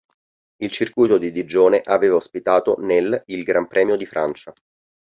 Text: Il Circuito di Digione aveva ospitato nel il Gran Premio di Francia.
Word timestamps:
Il 0.57 0.71
Circuito 0.71 1.19
di 1.19 1.31
Digione 1.31 1.79
aveva 1.85 2.15
ospitato 2.15 2.75
nel 2.79 3.21
il 3.27 3.43
Gran 3.43 3.67
Premio 3.67 3.95
di 3.95 4.07
Francia. 4.07 4.51